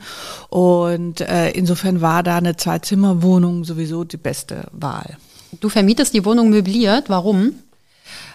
Und 0.50 1.20
äh, 1.20 1.50
insofern 1.50 2.00
war 2.00 2.22
da 2.24 2.38
eine 2.38 2.56
Zwei-Zimmer-Wohnung 2.56 3.64
sowieso 3.64 4.04
die 4.04 4.18
beste 4.18 4.68
Wahl. 4.72 5.18
Du 5.60 5.68
vermietest 5.68 6.14
die 6.14 6.24
Wohnung 6.24 6.50
möbliert. 6.50 7.10
Warum? 7.10 7.56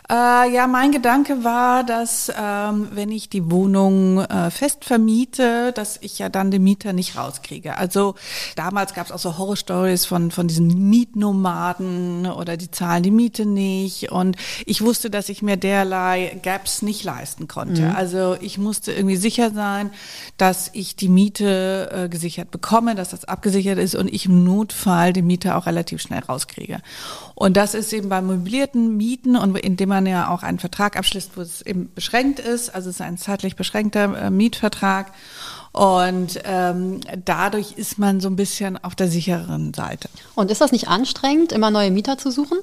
Äh, 0.09 0.55
ja, 0.55 0.69
mein 0.69 0.93
Gedanke 0.93 1.43
war, 1.43 1.83
dass 1.83 2.31
ähm, 2.39 2.89
wenn 2.93 3.11
ich 3.11 3.29
die 3.29 3.51
Wohnung 3.51 4.21
äh, 4.21 4.51
fest 4.51 4.85
vermiete, 4.85 5.73
dass 5.73 5.99
ich 6.01 6.21
ja 6.21 6.29
dann 6.29 6.53
den 6.53 6.63
Mieter 6.63 6.93
nicht 6.93 7.17
rauskriege. 7.17 7.77
Also 7.77 8.15
damals 8.55 8.95
gab 8.95 9.07
es 9.07 9.13
auch 9.13 9.19
so 9.19 9.37
Horrorstories 9.37 10.07
von 10.07 10.31
von 10.31 10.47
diesen 10.47 10.89
Mietnomaden 10.91 12.27
oder 12.27 12.57
die 12.57 12.71
zahlen 12.71 13.03
die 13.03 13.11
Miete 13.11 13.47
nicht 13.47 14.13
und 14.13 14.37
ich 14.65 14.83
wusste, 14.83 15.11
dass 15.11 15.29
ich 15.29 15.43
mir 15.43 15.57
derlei 15.57 16.39
Gaps 16.41 16.83
nicht 16.83 17.03
leisten 17.03 17.49
konnte. 17.49 17.83
Mhm. 17.83 17.97
Also 17.97 18.37
ich 18.41 18.59
musste 18.59 18.93
irgendwie 18.93 19.17
sicher 19.17 19.51
sein, 19.51 19.91
dass 20.37 20.71
ich 20.73 20.95
die 20.95 21.09
Miete 21.09 21.91
äh, 21.93 22.09
gesichert 22.09 22.53
bekomme, 22.53 22.95
dass 22.95 23.11
das 23.11 23.25
abgesichert 23.25 23.79
ist 23.79 23.97
und 23.97 24.13
ich 24.13 24.27
im 24.27 24.45
Notfall 24.45 25.13
den 25.13 25.27
Mieter 25.27 25.57
auch 25.57 25.67
relativ 25.67 26.01
schnell 26.01 26.21
rauskriege. 26.21 26.79
Und 27.35 27.57
das 27.57 27.75
ist 27.75 27.93
eben 27.93 28.09
bei 28.09 28.23
möblierten 28.23 28.97
Mieten 28.97 29.37
und 29.37 29.59
indem 29.59 29.91
man 29.91 29.96
ja 30.05 30.29
auch 30.29 30.43
einen 30.43 30.59
Vertrag 30.59 30.97
abschließt, 30.97 31.37
wo 31.37 31.41
es 31.41 31.63
eben 31.63 31.91
beschränkt 31.95 32.41
ist. 32.41 32.75
Also 32.75 32.91
es 32.91 32.97
ist 32.97 33.01
ein 33.01 33.17
zeitlich 33.17 33.57
beschränkter 33.57 34.27
äh, 34.27 34.31
Mietvertrag. 34.31 35.13
Und 35.73 36.41
ähm, 36.45 37.01
dadurch 37.25 37.73
ist 37.73 37.99
man 37.99 38.21
so 38.21 38.29
ein 38.29 38.37
bisschen 38.37 38.83
auf 38.83 38.95
der 38.95 39.09
sicheren 39.09 39.73
Seite. 39.73 40.09
Und 40.35 40.51
ist 40.51 40.61
das 40.61 40.73
nicht 40.73 40.89
anstrengend, 40.89 41.53
immer 41.53 41.71
neue 41.71 41.91
Mieter 41.91 42.19
zu 42.19 42.31
suchen? 42.31 42.59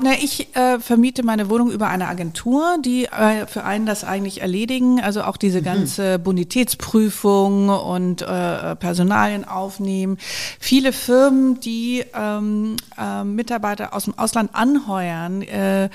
Na, 0.00 0.12
ich 0.12 0.54
äh, 0.54 0.78
vermiete 0.78 1.24
meine 1.24 1.50
Wohnung 1.50 1.72
über 1.72 1.88
eine 1.88 2.06
Agentur, 2.06 2.76
die 2.84 3.06
äh, 3.06 3.46
für 3.46 3.64
einen 3.64 3.84
das 3.84 4.04
eigentlich 4.04 4.40
erledigen, 4.40 5.00
also 5.00 5.22
auch 5.22 5.36
diese 5.36 5.60
mhm. 5.60 5.64
ganze 5.64 6.18
Bonitätsprüfung 6.20 7.68
und 7.68 8.22
äh, 8.22 8.76
Personalien 8.76 9.44
aufnehmen. 9.44 10.18
Viele 10.60 10.92
Firmen, 10.92 11.58
die 11.58 12.04
ähm, 12.14 12.76
äh, 12.96 13.24
Mitarbeiter 13.24 13.92
aus 13.92 14.04
dem 14.04 14.16
Ausland 14.16 14.54
anheuern, 14.54 15.42
äh, 15.42 15.88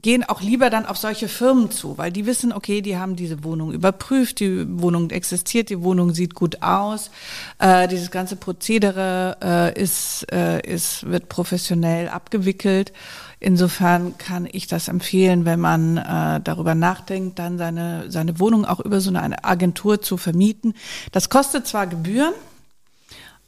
gehen 0.00 0.22
auch 0.24 0.40
lieber 0.40 0.70
dann 0.70 0.86
auf 0.86 0.96
solche 0.96 1.28
Firmen 1.28 1.72
zu, 1.72 1.98
weil 1.98 2.12
die 2.12 2.26
wissen, 2.26 2.52
okay, 2.52 2.82
die 2.82 2.96
haben 2.98 3.16
diese 3.16 3.42
Wohnung 3.42 3.72
überprüft, 3.72 4.40
die 4.40 4.64
Wohnung 4.80 5.10
existiert, 5.10 5.70
die 5.70 5.82
Wohnung 5.82 6.14
sieht 6.14 6.34
gut 6.34 6.62
aus, 6.62 7.10
äh, 7.58 7.88
dieses 7.88 8.12
ganze 8.12 8.36
Prozedere 8.36 9.36
äh, 9.42 9.80
ist, 9.82 10.26
äh, 10.32 10.60
ist, 10.60 11.10
wird 11.10 11.28
professionell 11.28 12.08
abgewickelt. 12.08 12.92
Insofern 13.42 14.18
kann 14.18 14.46
ich 14.50 14.66
das 14.66 14.88
empfehlen, 14.88 15.46
wenn 15.46 15.60
man 15.60 15.96
äh, 15.96 16.40
darüber 16.44 16.74
nachdenkt, 16.74 17.38
dann 17.38 17.56
seine, 17.56 18.10
seine 18.10 18.38
Wohnung 18.38 18.66
auch 18.66 18.80
über 18.80 19.00
so 19.00 19.10
eine 19.10 19.44
Agentur 19.44 20.02
zu 20.02 20.18
vermieten. 20.18 20.74
Das 21.10 21.30
kostet 21.30 21.66
zwar 21.66 21.86
Gebühren, 21.86 22.34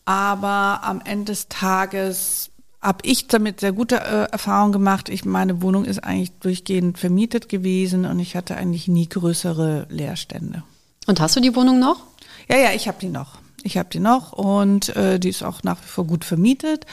aber 0.06 0.80
am 0.82 1.02
Ende 1.04 1.32
des 1.32 1.48
Tages 1.48 2.50
habe 2.80 2.98
ich 3.02 3.28
damit 3.28 3.60
sehr 3.60 3.72
gute 3.72 4.00
äh, 4.00 4.32
Erfahrungen 4.32 4.72
gemacht. 4.72 5.10
Ich 5.10 5.26
meine 5.26 5.60
Wohnung 5.60 5.84
ist 5.84 6.02
eigentlich 6.02 6.32
durchgehend 6.40 6.98
vermietet 6.98 7.50
gewesen 7.50 8.06
und 8.06 8.18
ich 8.18 8.34
hatte 8.34 8.56
eigentlich 8.56 8.88
nie 8.88 9.08
größere 9.08 9.86
Leerstände. 9.90 10.64
Und 11.06 11.20
hast 11.20 11.36
du 11.36 11.40
die 11.40 11.54
Wohnung 11.54 11.78
noch? 11.78 12.02
Ja, 12.48 12.56
ja, 12.56 12.72
ich 12.72 12.88
habe 12.88 12.98
die 12.98 13.08
noch. 13.08 13.38
Ich 13.62 13.76
habe 13.76 13.88
die 13.92 14.00
noch 14.00 14.32
und 14.32 14.96
äh, 14.96 15.20
die 15.20 15.28
ist 15.28 15.42
auch 15.44 15.62
nach 15.62 15.78
wie 15.82 15.88
vor 15.88 16.06
gut 16.06 16.24
vermietet. 16.24 16.86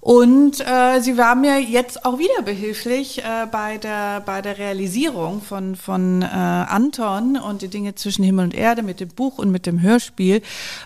Und 0.00 0.60
äh, 0.60 1.00
sie 1.00 1.18
war 1.18 1.34
mir 1.34 1.60
jetzt 1.60 2.06
auch 2.06 2.18
wieder 2.18 2.40
behilflich 2.42 3.18
äh, 3.18 3.46
bei, 3.52 3.76
der, 3.76 4.20
bei 4.20 4.40
der 4.40 4.56
Realisierung 4.56 5.42
von, 5.42 5.76
von 5.76 6.22
äh, 6.22 6.26
Anton 6.26 7.36
und 7.36 7.60
die 7.60 7.68
Dinge 7.68 7.94
zwischen 7.94 8.24
Himmel 8.24 8.46
und 8.46 8.54
Erde 8.54 8.82
mit 8.82 9.00
dem 9.00 9.10
Buch 9.10 9.36
und 9.36 9.50
mit 9.50 9.66
dem 9.66 9.82
Hörspiel 9.82 10.40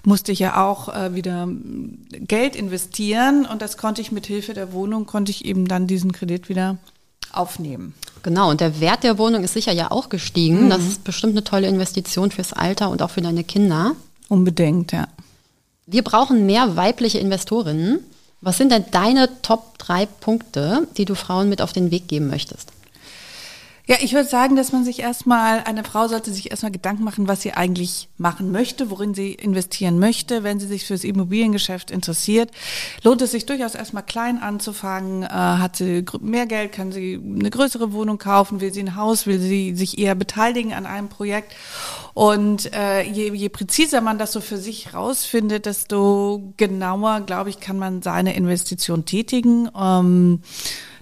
musste 0.04 0.32
ich 0.32 0.40
ja 0.40 0.64
auch 0.64 0.92
äh, 0.92 1.14
wieder 1.14 1.46
Geld 2.10 2.56
investieren 2.56 3.46
und 3.46 3.62
das 3.62 3.76
konnte 3.76 4.00
ich 4.00 4.10
mit 4.10 4.26
Hilfe 4.26 4.52
der 4.52 4.72
Wohnung, 4.72 5.06
konnte 5.06 5.30
ich 5.30 5.44
eben 5.44 5.68
dann 5.68 5.86
diesen 5.86 6.10
Kredit 6.10 6.48
wieder 6.48 6.78
aufnehmen. 7.32 7.94
Genau, 8.24 8.50
und 8.50 8.60
der 8.60 8.80
Wert 8.80 9.04
der 9.04 9.18
Wohnung 9.18 9.44
ist 9.44 9.54
sicher 9.54 9.72
ja 9.72 9.92
auch 9.92 10.08
gestiegen. 10.08 10.64
Mhm. 10.64 10.70
Das 10.70 10.82
ist 10.82 11.04
bestimmt 11.04 11.34
eine 11.34 11.44
tolle 11.44 11.68
Investition 11.68 12.32
fürs 12.32 12.52
Alter 12.52 12.90
und 12.90 13.00
auch 13.00 13.10
für 13.10 13.20
deine 13.20 13.44
Kinder. 13.44 13.92
Unbedingt, 14.28 14.90
ja. 14.90 15.06
Wir 15.86 16.02
brauchen 16.02 16.46
mehr 16.46 16.76
weibliche 16.76 17.18
Investorinnen. 17.18 18.00
Was 18.44 18.58
sind 18.58 18.70
denn 18.70 18.84
deine 18.90 19.40
Top 19.40 19.78
drei 19.78 20.04
Punkte, 20.04 20.86
die 20.98 21.06
du 21.06 21.14
Frauen 21.14 21.48
mit 21.48 21.62
auf 21.62 21.72
den 21.72 21.90
Weg 21.90 22.08
geben 22.08 22.26
möchtest? 22.28 22.73
Ja, 23.86 23.96
ich 24.00 24.14
würde 24.14 24.26
sagen, 24.26 24.56
dass 24.56 24.72
man 24.72 24.82
sich 24.82 25.00
erstmal, 25.00 25.62
eine 25.64 25.84
Frau 25.84 26.08
sollte 26.08 26.32
sich 26.32 26.50
erstmal 26.50 26.72
Gedanken 26.72 27.04
machen, 27.04 27.28
was 27.28 27.42
sie 27.42 27.52
eigentlich 27.52 28.08
machen 28.16 28.50
möchte, 28.50 28.88
worin 28.88 29.12
sie 29.12 29.34
investieren 29.34 29.98
möchte. 29.98 30.42
Wenn 30.42 30.58
sie 30.58 30.66
sich 30.66 30.86
fürs 30.86 31.04
Immobiliengeschäft 31.04 31.90
interessiert, 31.90 32.50
lohnt 33.02 33.20
es 33.20 33.32
sich 33.32 33.44
durchaus 33.44 33.74
erstmal 33.74 34.02
klein 34.02 34.38
anzufangen. 34.38 35.22
Äh, 35.22 35.28
hat 35.28 35.76
sie 35.76 36.02
mehr 36.22 36.46
Geld, 36.46 36.72
kann 36.72 36.92
sie 36.92 37.20
eine 37.22 37.50
größere 37.50 37.92
Wohnung 37.92 38.16
kaufen, 38.16 38.62
will 38.62 38.72
sie 38.72 38.80
ein 38.80 38.96
Haus, 38.96 39.26
will 39.26 39.38
sie 39.38 39.74
sich 39.74 39.98
eher 39.98 40.14
beteiligen 40.14 40.72
an 40.72 40.86
einem 40.86 41.10
Projekt. 41.10 41.54
Und 42.14 42.72
äh, 42.72 43.02
je, 43.02 43.34
je 43.34 43.50
präziser 43.50 44.00
man 44.00 44.16
das 44.16 44.32
so 44.32 44.40
für 44.40 44.56
sich 44.56 44.94
rausfindet, 44.94 45.66
desto 45.66 46.54
genauer, 46.56 47.20
glaube 47.20 47.50
ich, 47.50 47.60
kann 47.60 47.78
man 47.78 48.00
seine 48.00 48.34
Investition 48.34 49.04
tätigen. 49.04 49.68
Ähm, 49.78 50.40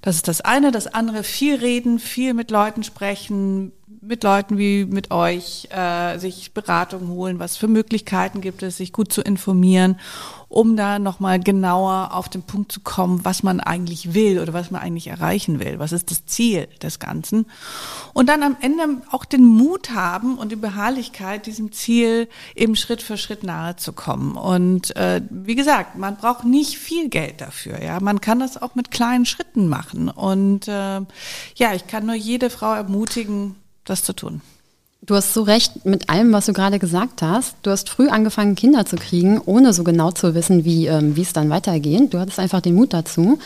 das 0.03 0.17
ist 0.17 0.29
das 0.29 0.41
eine. 0.43 0.73
Das 0.73 0.89
andere, 0.89 1.23
viel 1.23 1.57
reden, 1.57 1.99
viel 1.99 2.35
mit 2.35 2.51
Leuten 2.51 2.83
sprechen, 2.83 3.73
mit 4.05 4.25
Leuten 4.25 4.59
wie 4.59 4.85
mit 4.85 5.13
euch, 5.13 5.69
äh, 5.71 6.19
sich 6.19 6.53
Beratung 6.53 7.09
holen, 7.09 7.39
was 7.39 7.57
für 7.57 7.69
Möglichkeiten 7.69 8.41
gibt 8.41 8.65
es, 8.65 8.79
sich 8.79 8.93
gut 8.93 9.13
zu 9.13 9.23
informieren, 9.23 9.99
um 10.49 10.77
da 10.77 10.99
nochmal 10.99 11.39
genauer 11.39 12.11
auf 12.13 12.29
den 12.29 12.43
Punkt 12.43 12.73
zu 12.73 12.81
kommen, 12.81 13.25
was 13.25 13.45
man 13.45 13.61
eigentlich 13.61 14.13
will 14.13 14.41
oder 14.41 14.53
was 14.53 14.73
man 14.73 14.83
eigentlich 14.83 15.07
erreichen 15.07 15.61
will. 15.61 15.79
Was 15.79 15.93
ist 15.93 16.11
das 16.11 16.27
Ziel 16.27 16.67
des 16.83 16.99
Ganzen? 16.99 17.47
Und 18.13 18.29
dann 18.29 18.43
am 18.43 18.57
Ende 18.61 19.03
auch 19.13 19.25
den 19.25 19.45
Mut 19.45 19.91
haben 19.91 20.37
und 20.37 20.51
die 20.51 20.57
Beharrlichkeit, 20.57 21.47
diesem 21.47 21.71
Ziel 21.71 22.29
eben 22.57 22.75
Schritt 22.75 23.03
für 23.03 23.17
Schritt 23.17 23.45
nahe 23.45 23.77
zu 23.77 23.93
kommen. 23.93 24.37
Und 24.37 24.97
äh, 24.97 25.23
wie 25.31 25.55
gesagt, 25.55 25.97
man 25.97 26.17
braucht 26.17 26.45
nicht 26.45 26.77
viel 26.77 27.09
Geld 27.09 27.41
dafür. 27.41 27.81
Ja, 27.81 28.01
man 28.01 28.21
kann 28.21 28.41
das 28.41 28.61
auch 28.61 28.75
mit 28.75 28.91
kleinen 28.91 29.27
Schritten 29.27 29.69
machen. 29.69 30.09
Und 30.09 30.67
äh, 30.67 31.01
ja, 31.55 31.73
ich 31.73 31.87
kann 31.87 32.05
nur 32.05 32.17
jede 32.17 32.51
Frau 32.51 32.75
ermutigen, 32.75 33.62
das 33.85 34.03
zu 34.03 34.13
tun. 34.13 34.41
Du 35.05 35.17
hast 35.17 35.35
so 35.35 35.43
recht 35.43 35.85
mit 35.85 36.11
allem, 36.11 36.33
was 36.33 36.47
du 36.47 36.53
gerade 36.53 36.79
gesagt 36.79 37.23
hast. 37.23 37.57
Du 37.63 37.73
hast 37.73 37.89
früh 37.89 38.09
angefangen, 38.09 38.55
Kinder 38.55 38.87
zu 38.87 38.95
kriegen, 38.95 39.41
ohne 39.45 39.73
so 39.73 39.83
genau 39.83 40.13
zu 40.13 40.35
wissen, 40.37 40.65
wie, 40.65 40.87
ähm, 40.87 41.17
es 41.19 41.33
dann 41.33 41.51
weitergeht. 41.51 42.15
Du 42.15 42.21
hattest 42.21 42.39
einfach 42.39 42.61
den 42.61 42.77
Mut 42.77 42.93
dazu. 42.93 43.41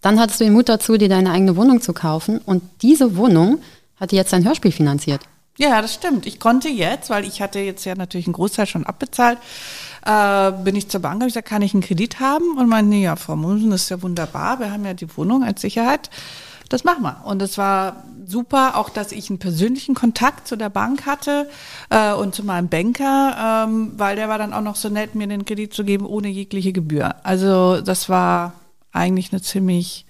Dann 0.00 0.20
hattest 0.20 0.40
du 0.40 0.44
den 0.44 0.52
Mut 0.52 0.68
dazu, 0.68 0.96
dir 0.96 1.08
deine 1.08 1.32
eigene 1.32 1.56
Wohnung 1.56 1.80
zu 1.80 1.92
kaufen. 1.92 2.38
Und 2.38 2.62
diese 2.82 3.16
Wohnung 3.16 3.58
hat 3.96 4.12
dir 4.12 4.16
jetzt 4.16 4.32
dein 4.32 4.44
Hörspiel 4.44 4.70
finanziert. 4.70 5.22
Ja, 5.58 5.82
das 5.82 5.94
stimmt. 5.94 6.24
Ich 6.26 6.38
konnte 6.38 6.68
jetzt, 6.68 7.10
weil 7.10 7.24
ich 7.24 7.42
hatte 7.42 7.58
jetzt 7.58 7.84
ja 7.84 7.96
natürlich 7.96 8.26
einen 8.26 8.34
Großteil 8.34 8.66
schon 8.66 8.86
abbezahlt, 8.86 9.38
äh, 10.06 10.52
bin 10.62 10.76
ich 10.76 10.88
zur 10.88 11.00
Bank, 11.00 11.20
ich 11.22 11.28
gesagt, 11.28 11.48
kann 11.48 11.62
ich 11.62 11.74
einen 11.74 11.82
Kredit 11.82 12.20
haben? 12.20 12.58
Und 12.58 12.68
meinte, 12.68 12.96
ja, 12.96 13.16
Frau 13.16 13.36
Munsen, 13.36 13.70
das 13.70 13.82
ist 13.82 13.90
ja 13.90 14.02
wunderbar. 14.02 14.60
Wir 14.60 14.70
haben 14.70 14.84
ja 14.84 14.94
die 14.94 15.16
Wohnung 15.16 15.42
als 15.42 15.60
Sicherheit 15.60 16.10
das 16.72 16.84
machen 16.84 17.02
wir. 17.02 17.22
Und 17.24 17.42
es 17.42 17.58
war 17.58 18.04
super, 18.24 18.76
auch 18.76 18.88
dass 18.88 19.12
ich 19.12 19.28
einen 19.28 19.38
persönlichen 19.38 19.94
Kontakt 19.94 20.48
zu 20.48 20.56
der 20.56 20.70
Bank 20.70 21.06
hatte 21.06 21.48
äh, 21.90 22.12
und 22.12 22.34
zu 22.34 22.44
meinem 22.44 22.68
Banker, 22.68 23.66
ähm, 23.66 23.92
weil 23.96 24.16
der 24.16 24.28
war 24.28 24.38
dann 24.38 24.52
auch 24.52 24.62
noch 24.62 24.76
so 24.76 24.88
nett, 24.88 25.14
mir 25.14 25.26
den 25.26 25.44
Kredit 25.44 25.74
zu 25.74 25.84
geben 25.84 26.06
ohne 26.06 26.28
jegliche 26.28 26.72
Gebühr. 26.72 27.14
Also 27.24 27.80
das 27.80 28.08
war 28.08 28.54
eigentlich 28.92 29.32
eine 29.32 29.42
ziemlich 29.42 30.06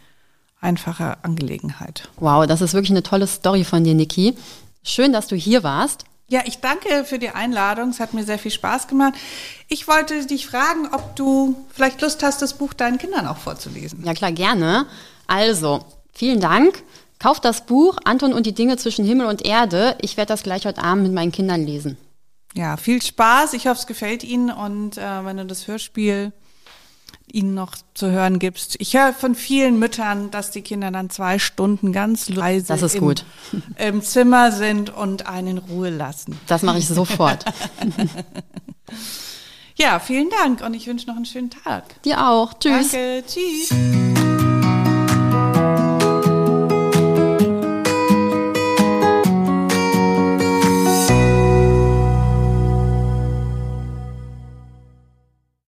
einfache 0.61 1.17
Angelegenheit. 1.25 2.09
Wow, 2.17 2.47
das 2.47 2.61
ist 2.61 2.75
wirklich 2.75 2.91
eine 2.91 3.03
tolle 3.03 3.27
Story 3.27 3.65
von 3.65 3.83
dir, 3.83 3.95
Niki. 3.95 4.37
Schön, 4.85 5.13
dass 5.13 5.27
du 5.27 5.37
hier 5.37 5.63
warst. 5.63 6.05
Ja, 6.29 6.43
ich 6.47 6.61
danke 6.61 7.05
für 7.05 7.19
die 7.19 7.31
Einladung. 7.31 7.91
Es 7.91 8.01
hat 8.01 8.15
mir 8.15 8.25
sehr 8.25 8.39
viel 8.39 8.51
Spaß 8.51 8.87
gemacht. 8.87 9.15
Ich 9.69 9.87
wollte 9.89 10.25
dich 10.27 10.47
fragen, 10.47 10.89
ob 10.93 11.15
du 11.17 11.57
vielleicht 11.75 12.01
Lust 12.01 12.23
hast, 12.23 12.41
das 12.41 12.55
Buch 12.55 12.73
deinen 12.73 12.99
Kindern 12.99 13.27
auch 13.27 13.37
vorzulesen. 13.37 14.03
Ja, 14.05 14.15
klar, 14.15 14.33
gerne. 14.33 14.87
Also, 15.27 15.85
Vielen 16.13 16.41
Dank. 16.41 16.83
Kauft 17.19 17.45
das 17.45 17.67
Buch 17.67 17.99
Anton 18.05 18.33
und 18.33 18.47
die 18.47 18.55
Dinge 18.55 18.77
zwischen 18.77 19.05
Himmel 19.05 19.27
und 19.27 19.45
Erde. 19.45 19.97
Ich 20.01 20.17
werde 20.17 20.29
das 20.29 20.43
gleich 20.43 20.67
heute 20.67 20.83
Abend 20.83 21.05
mit 21.05 21.13
meinen 21.13 21.33
Kindern 21.33 21.65
lesen. 21.65 21.97
Ja, 22.55 22.77
viel 22.77 23.01
Spaß. 23.01 23.55
Ich 23.55 23.67
hoffe, 23.67 23.81
es 23.81 23.87
gefällt 23.87 24.25
Ihnen. 24.25 24.51
Und 24.51 24.99
äh, 24.99 25.25
wenn 25.25 25.37
du 25.37 25.47
das 25.47 25.69
Hörspiel 25.69 26.33
Ihnen 27.33 27.55
noch 27.55 27.77
zu 27.95 28.11
hören 28.11 28.39
gibst. 28.39 28.77
Ich 28.79 28.95
höre 28.95 29.13
von 29.13 29.35
vielen 29.35 29.79
Müttern, 29.79 30.31
dass 30.31 30.51
die 30.51 30.63
Kinder 30.63 30.91
dann 30.91 31.11
zwei 31.11 31.39
Stunden 31.39 31.93
ganz 31.93 32.29
leise 32.29 32.75
im, 32.95 33.15
im, 33.79 34.03
Zimmer 34.03 34.53
sind 34.53 34.91
und 34.91 35.27
einen 35.27 35.49
in 35.49 35.59
Ruhe 35.59 35.91
lassen. 35.91 36.39
Das 36.47 36.63
mache 36.63 36.79
ich 36.79 36.89
sofort. 36.89 37.45
ja, 39.77 39.99
vielen 39.99 40.29
Dank 40.43 40.61
und 40.61 40.75
ich 40.75 40.87
wünsche 40.87 41.07
noch 41.07 41.17
einen 41.17 41.27
schönen 41.27 41.51
Tag. 41.51 42.03
Dir 42.03 42.29
auch. 42.29 42.55
Tschüss. 42.55 42.91
Danke. 42.91 43.25
Tschüss. 43.27 43.71